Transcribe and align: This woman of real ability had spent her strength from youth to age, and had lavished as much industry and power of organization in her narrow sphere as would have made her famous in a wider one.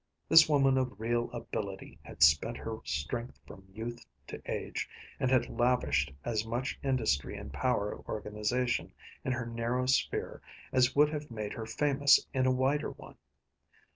This 0.27 0.49
woman 0.49 0.79
of 0.79 0.99
real 0.99 1.29
ability 1.31 1.99
had 2.01 2.23
spent 2.23 2.57
her 2.57 2.79
strength 2.83 3.39
from 3.45 3.67
youth 3.71 4.03
to 4.25 4.41
age, 4.51 4.89
and 5.19 5.29
had 5.29 5.47
lavished 5.47 6.11
as 6.25 6.43
much 6.43 6.79
industry 6.81 7.37
and 7.37 7.53
power 7.53 7.91
of 7.91 8.09
organization 8.09 8.93
in 9.23 9.31
her 9.33 9.45
narrow 9.45 9.85
sphere 9.85 10.41
as 10.73 10.95
would 10.95 11.09
have 11.09 11.29
made 11.29 11.53
her 11.53 11.67
famous 11.67 12.19
in 12.33 12.47
a 12.47 12.51
wider 12.51 12.89
one. 12.89 13.17